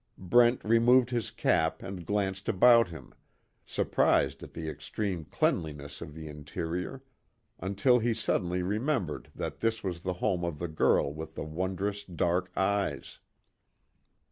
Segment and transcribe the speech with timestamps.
[0.17, 3.13] Brent removed his cap and glanced about him,
[3.67, 7.03] surprised at the extreme cleanliness of the interior,
[7.59, 12.03] until he suddenly remembered that this was the home of the girl with the wondrous
[12.03, 13.19] dark eyes.